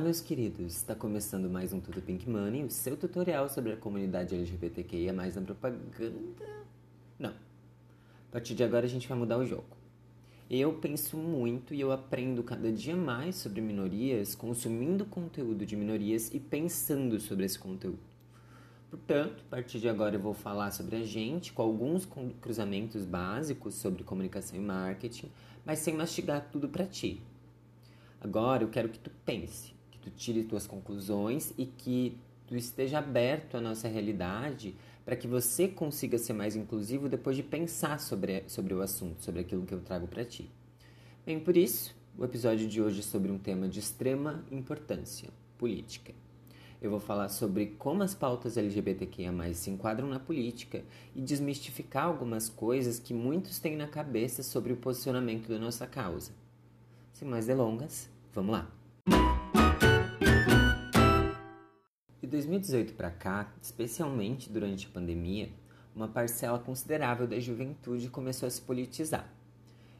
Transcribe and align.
meus 0.00 0.20
queridos! 0.22 0.76
Está 0.76 0.94
começando 0.94 1.50
mais 1.50 1.74
um 1.74 1.80
Tudo 1.80 2.00
Pink 2.00 2.28
Money, 2.28 2.64
o 2.64 2.70
seu 2.70 2.96
tutorial 2.96 3.50
sobre 3.50 3.72
a 3.72 3.76
comunidade 3.76 4.34
LGBTQIA 4.34 5.12
na 5.12 5.30
propaganda. 5.42 6.64
Não. 7.18 7.28
A 7.30 8.32
partir 8.32 8.54
de 8.54 8.64
agora 8.64 8.86
a 8.86 8.88
gente 8.88 9.06
vai 9.06 9.18
mudar 9.18 9.36
o 9.36 9.44
jogo. 9.44 9.66
Eu 10.48 10.72
penso 10.72 11.18
muito 11.18 11.74
e 11.74 11.80
eu 11.82 11.92
aprendo 11.92 12.42
cada 12.42 12.72
dia 12.72 12.96
mais 12.96 13.36
sobre 13.36 13.60
minorias, 13.60 14.34
consumindo 14.34 15.04
conteúdo 15.04 15.66
de 15.66 15.76
minorias 15.76 16.32
e 16.32 16.40
pensando 16.40 17.20
sobre 17.20 17.44
esse 17.44 17.58
conteúdo. 17.58 18.00
Portanto, 18.88 19.44
a 19.46 19.50
partir 19.50 19.80
de 19.80 19.88
agora 19.88 20.16
eu 20.16 20.20
vou 20.20 20.32
falar 20.32 20.70
sobre 20.70 20.96
a 20.96 21.04
gente, 21.04 21.52
com 21.52 21.60
alguns 21.60 22.08
cruzamentos 22.40 23.04
básicos 23.04 23.74
sobre 23.74 24.02
comunicação 24.02 24.58
e 24.58 24.62
marketing, 24.62 25.30
mas 25.62 25.80
sem 25.80 25.94
mastigar 25.94 26.48
tudo 26.50 26.70
para 26.70 26.86
ti. 26.86 27.20
Agora 28.18 28.62
eu 28.62 28.70
quero 28.70 28.88
que 28.88 28.98
tu 28.98 29.10
pense, 29.26 29.78
tu 30.02 30.10
tire 30.10 30.44
tuas 30.44 30.66
conclusões 30.66 31.52
e 31.56 31.66
que 31.66 32.16
tu 32.46 32.56
esteja 32.56 32.98
aberto 32.98 33.56
à 33.56 33.60
nossa 33.60 33.88
realidade 33.88 34.74
para 35.04 35.16
que 35.16 35.26
você 35.26 35.68
consiga 35.68 36.18
ser 36.18 36.32
mais 36.32 36.56
inclusivo 36.56 37.08
depois 37.08 37.36
de 37.36 37.42
pensar 37.42 37.98
sobre, 38.00 38.44
sobre 38.46 38.74
o 38.74 38.82
assunto, 38.82 39.22
sobre 39.22 39.40
aquilo 39.40 39.64
que 39.64 39.72
eu 39.72 39.80
trago 39.80 40.06
para 40.06 40.24
ti. 40.24 40.50
Bem, 41.24 41.38
por 41.38 41.56
isso, 41.56 41.94
o 42.18 42.24
episódio 42.24 42.68
de 42.68 42.82
hoje 42.82 43.00
é 43.00 43.02
sobre 43.02 43.30
um 43.30 43.38
tema 43.38 43.68
de 43.68 43.78
extrema 43.78 44.44
importância: 44.50 45.30
política. 45.56 46.12
Eu 46.82 46.90
vou 46.90 47.00
falar 47.00 47.28
sobre 47.28 47.74
como 47.78 48.02
as 48.02 48.14
pautas 48.14 48.56
LGBTQIA 48.56 49.32
se 49.52 49.70
enquadram 49.70 50.08
na 50.08 50.18
política 50.18 50.82
e 51.14 51.20
desmistificar 51.20 52.06
algumas 52.06 52.48
coisas 52.48 52.98
que 52.98 53.12
muitos 53.12 53.58
têm 53.58 53.76
na 53.76 53.86
cabeça 53.86 54.42
sobre 54.42 54.72
o 54.72 54.76
posicionamento 54.76 55.48
da 55.48 55.58
nossa 55.58 55.86
causa. 55.86 56.32
Sem 57.12 57.28
mais 57.28 57.46
delongas, 57.46 58.08
vamos 58.32 58.52
lá! 58.52 59.49
De 62.30 62.36
2018 62.36 62.94
para 62.94 63.10
cá, 63.10 63.52
especialmente 63.60 64.48
durante 64.48 64.86
a 64.86 64.90
pandemia, 64.90 65.50
uma 65.96 66.06
parcela 66.06 66.60
considerável 66.60 67.26
da 67.26 67.40
juventude 67.40 68.08
começou 68.08 68.46
a 68.46 68.50
se 68.50 68.62
politizar. 68.62 69.28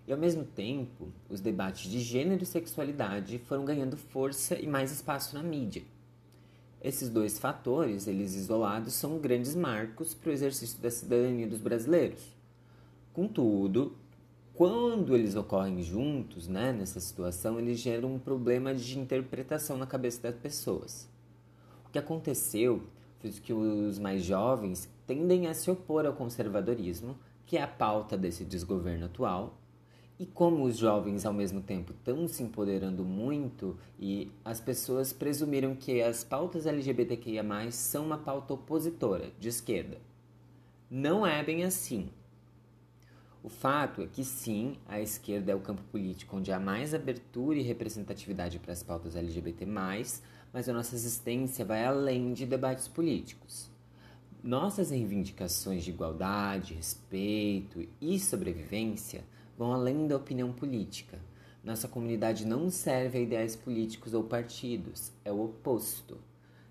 E 0.06 0.12
ao 0.12 0.18
mesmo 0.18 0.44
tempo, 0.44 1.08
os 1.28 1.40
debates 1.40 1.90
de 1.90 1.98
gênero 1.98 2.44
e 2.44 2.46
sexualidade 2.46 3.36
foram 3.40 3.64
ganhando 3.64 3.96
força 3.96 4.54
e 4.54 4.64
mais 4.64 4.92
espaço 4.92 5.34
na 5.34 5.42
mídia. 5.42 5.82
Esses 6.80 7.08
dois 7.08 7.36
fatores, 7.36 8.06
eles 8.06 8.36
isolados, 8.36 8.94
são 8.94 9.18
grandes 9.18 9.56
marcos 9.56 10.14
para 10.14 10.30
o 10.30 10.32
exercício 10.32 10.80
da 10.80 10.88
cidadania 10.88 11.48
dos 11.48 11.58
brasileiros. 11.58 12.22
Contudo, 13.12 13.96
quando 14.54 15.16
eles 15.16 15.34
ocorrem 15.34 15.82
juntos, 15.82 16.46
né, 16.46 16.72
nessa 16.72 17.00
situação, 17.00 17.58
eles 17.58 17.80
geram 17.80 18.14
um 18.14 18.20
problema 18.20 18.72
de 18.72 19.00
interpretação 19.00 19.76
na 19.76 19.84
cabeça 19.84 20.22
das 20.22 20.36
pessoas. 20.36 21.09
O 21.90 21.92
que 21.92 21.98
aconteceu 21.98 22.84
foi 23.18 23.32
que 23.32 23.52
os 23.52 23.98
mais 23.98 24.22
jovens 24.22 24.88
tendem 25.08 25.48
a 25.48 25.54
se 25.54 25.68
opor 25.72 26.06
ao 26.06 26.12
conservadorismo, 26.12 27.18
que 27.44 27.56
é 27.56 27.62
a 27.62 27.66
pauta 27.66 28.16
desse 28.16 28.44
desgoverno 28.44 29.06
atual, 29.06 29.58
e 30.16 30.24
como 30.24 30.62
os 30.62 30.78
jovens 30.78 31.26
ao 31.26 31.32
mesmo 31.32 31.60
tempo 31.60 31.90
estão 31.90 32.28
se 32.28 32.44
empoderando 32.44 33.04
muito 33.04 33.76
e 33.98 34.30
as 34.44 34.60
pessoas 34.60 35.12
presumiram 35.12 35.74
que 35.74 36.00
as 36.00 36.22
pautas 36.22 36.64
LGBTQIA+, 36.64 37.42
são 37.72 38.06
uma 38.06 38.18
pauta 38.18 38.54
opositora, 38.54 39.32
de 39.40 39.48
esquerda. 39.48 39.98
Não 40.88 41.26
é 41.26 41.42
bem 41.42 41.64
assim. 41.64 42.08
O 43.42 43.48
fato 43.48 44.02
é 44.02 44.06
que 44.06 44.22
sim, 44.22 44.76
a 44.86 45.00
esquerda 45.00 45.52
é 45.52 45.54
o 45.54 45.60
campo 45.60 45.82
político 45.84 46.36
onde 46.36 46.52
há 46.52 46.60
mais 46.60 46.92
abertura 46.92 47.58
e 47.58 47.62
representatividade 47.62 48.58
para 48.58 48.72
as 48.72 48.82
pautas 48.82 49.16
LGBT+, 49.16 49.64
mas 50.52 50.68
a 50.68 50.72
nossa 50.74 50.94
existência 50.94 51.64
vai 51.64 51.84
além 51.84 52.34
de 52.34 52.44
debates 52.44 52.86
políticos. 52.86 53.70
Nossas 54.42 54.90
reivindicações 54.90 55.84
de 55.84 55.90
igualdade, 55.90 56.74
respeito 56.74 57.88
e 57.98 58.18
sobrevivência 58.18 59.24
vão 59.56 59.72
além 59.72 60.06
da 60.06 60.16
opinião 60.16 60.52
política. 60.52 61.18
Nossa 61.64 61.88
comunidade 61.88 62.46
não 62.46 62.70
serve 62.70 63.18
a 63.18 63.22
ideais 63.22 63.56
políticos 63.56 64.12
ou 64.12 64.22
partidos, 64.24 65.12
é 65.24 65.32
o 65.32 65.44
oposto 65.44 66.18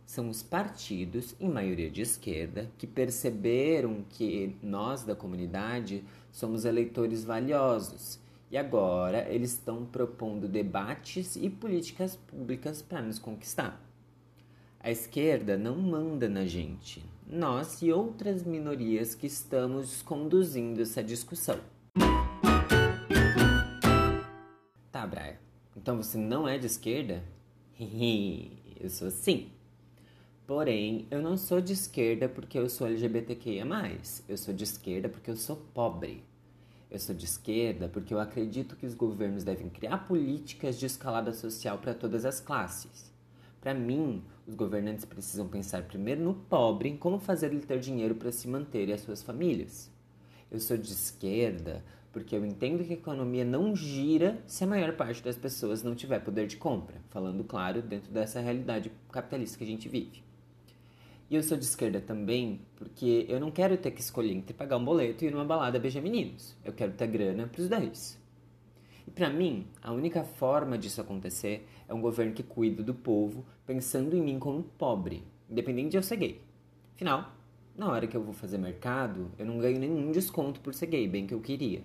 são 0.09 0.27
os 0.27 0.41
partidos, 0.41 1.35
em 1.39 1.47
maioria 1.47 1.87
de 1.87 2.01
esquerda, 2.01 2.67
que 2.79 2.87
perceberam 2.87 4.03
que 4.09 4.55
nós 4.59 5.03
da 5.03 5.15
comunidade 5.15 6.03
somos 6.31 6.65
eleitores 6.65 7.23
valiosos 7.23 8.19
e 8.49 8.57
agora 8.57 9.31
eles 9.31 9.51
estão 9.51 9.85
propondo 9.85 10.47
debates 10.47 11.35
e 11.35 11.47
políticas 11.47 12.15
públicas 12.15 12.81
para 12.81 13.03
nos 13.03 13.19
conquistar. 13.19 13.79
A 14.79 14.89
esquerda 14.89 15.55
não 15.55 15.77
manda 15.77 16.27
na 16.27 16.43
gente, 16.43 17.05
nós 17.27 17.83
e 17.83 17.91
outras 17.91 18.41
minorias 18.41 19.13
que 19.13 19.27
estamos 19.27 20.01
conduzindo 20.01 20.81
essa 20.81 21.03
discussão. 21.03 21.59
Tá, 24.91 25.05
Braia. 25.05 25.39
Então 25.77 25.97
você 25.97 26.17
não 26.17 26.47
é 26.47 26.57
de 26.57 26.65
esquerda? 26.65 27.23
Eu 27.79 28.89
sou 28.89 29.11
sim. 29.11 29.51
Porém, 30.49 31.05
eu 31.11 31.21
não 31.21 31.37
sou 31.37 31.61
de 31.61 31.73
esquerda 31.73 32.27
porque 32.27 32.57
eu 32.57 32.67
sou 32.67 32.87
LGBTQIA. 32.87 33.63
Eu 34.27 34.35
sou 34.35 34.51
de 34.51 34.63
esquerda 34.63 35.07
porque 35.07 35.29
eu 35.29 35.35
sou 35.35 35.55
pobre. 35.75 36.23
Eu 36.89 36.97
sou 36.97 37.13
de 37.13 37.25
esquerda 37.25 37.87
porque 37.87 38.11
eu 38.11 38.19
acredito 38.19 38.75
que 38.75 38.87
os 38.87 38.95
governos 38.95 39.43
devem 39.43 39.69
criar 39.69 40.07
políticas 40.07 40.79
de 40.79 40.87
escalada 40.87 41.33
social 41.33 41.77
para 41.77 41.93
todas 41.93 42.25
as 42.25 42.39
classes. 42.39 43.13
Para 43.61 43.75
mim, 43.75 44.23
os 44.47 44.55
governantes 44.55 45.05
precisam 45.05 45.47
pensar 45.47 45.83
primeiro 45.83 46.23
no 46.23 46.33
pobre, 46.33 46.89
em 46.89 46.97
como 46.97 47.19
fazer 47.19 47.53
ele 47.53 47.61
ter 47.61 47.79
dinheiro 47.79 48.15
para 48.15 48.31
se 48.31 48.47
manter 48.47 48.89
e 48.89 48.93
as 48.93 49.01
suas 49.01 49.21
famílias. 49.21 49.91
Eu 50.49 50.59
sou 50.59 50.77
de 50.77 50.91
esquerda 50.91 51.85
porque 52.11 52.35
eu 52.35 52.43
entendo 52.43 52.83
que 52.83 52.93
a 52.93 52.97
economia 52.97 53.45
não 53.45 53.75
gira 53.75 54.41
se 54.47 54.63
a 54.63 54.67
maior 54.67 54.93
parte 54.95 55.23
das 55.23 55.37
pessoas 55.37 55.83
não 55.83 55.93
tiver 55.93 56.17
poder 56.17 56.47
de 56.47 56.57
compra, 56.57 56.95
falando 57.11 57.43
claro 57.43 57.83
dentro 57.83 58.11
dessa 58.11 58.39
realidade 58.39 58.91
capitalista 59.11 59.55
que 59.55 59.63
a 59.63 59.67
gente 59.67 59.87
vive. 59.87 60.27
E 61.29 61.35
eu 61.35 61.43
sou 61.43 61.55
de 61.55 61.63
esquerda 61.63 62.01
também 62.01 62.61
porque 62.75 63.27
eu 63.29 63.39
não 63.39 63.51
quero 63.51 63.77
ter 63.77 63.91
que 63.91 64.01
escolher 64.01 64.33
entre 64.33 64.51
pagar 64.51 64.77
um 64.77 64.83
boleto 64.83 65.23
e 65.23 65.27
ir 65.27 65.31
numa 65.31 65.45
balada 65.45 65.77
beijar 65.77 66.01
meninos. 66.01 66.57
Eu 66.65 66.73
quero 66.73 66.91
ter 66.93 67.05
grana 67.05 67.45
para 67.45 67.61
os 67.61 67.69
dois. 67.69 68.19
E 69.05 69.11
para 69.11 69.29
mim, 69.29 69.67
a 69.79 69.91
única 69.91 70.23
forma 70.23 70.75
disso 70.75 70.99
acontecer 71.01 71.67
é 71.87 71.93
um 71.93 72.01
governo 72.01 72.33
que 72.33 72.41
cuida 72.41 72.81
do 72.81 72.95
povo 72.95 73.45
pensando 73.63 74.17
em 74.17 74.21
mim 74.23 74.39
como 74.39 74.63
pobre, 74.63 75.23
independente 75.47 75.89
de 75.89 75.97
eu 75.97 76.03
ser 76.03 76.15
gay. 76.15 76.41
Afinal, 76.95 77.31
na 77.77 77.91
hora 77.91 78.07
que 78.07 78.17
eu 78.17 78.23
vou 78.23 78.33
fazer 78.33 78.57
mercado, 78.57 79.31
eu 79.37 79.45
não 79.45 79.59
ganho 79.59 79.79
nenhum 79.79 80.11
desconto 80.11 80.59
por 80.59 80.73
ser 80.73 80.87
gay, 80.87 81.07
bem 81.07 81.27
que 81.27 81.33
eu 81.33 81.41
queria. 81.41 81.83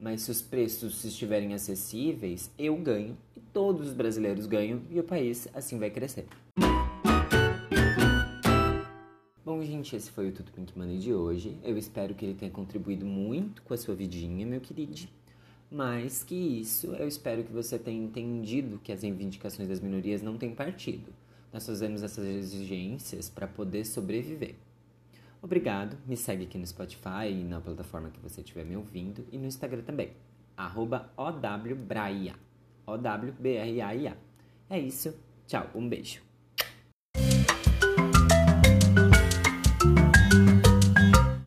Mas 0.00 0.22
se 0.22 0.30
os 0.32 0.42
preços 0.42 1.04
estiverem 1.04 1.54
acessíveis, 1.54 2.50
eu 2.58 2.76
ganho 2.76 3.16
e 3.36 3.40
todos 3.40 3.88
os 3.88 3.94
brasileiros 3.94 4.46
ganham 4.46 4.82
e 4.90 4.98
o 4.98 5.04
país 5.04 5.46
assim 5.54 5.78
vai 5.78 5.88
crescer. 5.88 6.26
Bom, 9.44 9.60
gente, 9.60 9.96
esse 9.96 10.08
foi 10.08 10.28
o 10.28 10.32
Tudo 10.32 10.52
Pink 10.52 10.78
Money 10.78 10.98
de 10.98 11.12
hoje. 11.12 11.58
Eu 11.64 11.76
espero 11.76 12.14
que 12.14 12.24
ele 12.24 12.34
tenha 12.34 12.50
contribuído 12.52 13.04
muito 13.04 13.60
com 13.62 13.74
a 13.74 13.76
sua 13.76 13.92
vidinha, 13.92 14.46
meu 14.46 14.60
querido. 14.60 15.08
Mais 15.68 16.22
que 16.22 16.36
isso, 16.36 16.94
eu 16.94 17.08
espero 17.08 17.42
que 17.42 17.52
você 17.52 17.76
tenha 17.76 18.00
entendido 18.00 18.78
que 18.78 18.92
as 18.92 19.02
reivindicações 19.02 19.68
das 19.68 19.80
minorias 19.80 20.22
não 20.22 20.38
têm 20.38 20.54
partido. 20.54 21.12
Nós 21.52 21.66
fazemos 21.66 22.04
essas 22.04 22.24
exigências 22.24 23.28
para 23.28 23.48
poder 23.48 23.84
sobreviver. 23.84 24.54
Obrigado, 25.42 25.98
me 26.06 26.16
segue 26.16 26.44
aqui 26.44 26.56
no 26.56 26.64
Spotify 26.64 27.28
e 27.28 27.42
na 27.42 27.60
plataforma 27.60 28.10
que 28.10 28.20
você 28.20 28.42
estiver 28.42 28.64
me 28.64 28.76
ouvindo 28.76 29.26
e 29.32 29.38
no 29.38 29.46
Instagram 29.46 29.82
também, 29.82 30.12
OWBRAIA, 31.16 32.36
O-W-B-R-A-I-A. 32.86 34.16
É 34.70 34.78
isso, 34.78 35.12
tchau, 35.48 35.68
um 35.74 35.88
beijo. 35.88 36.31